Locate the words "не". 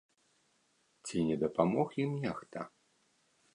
1.27-1.37